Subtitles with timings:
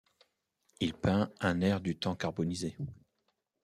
[0.79, 2.75] Il peint un air du temps carbonisé.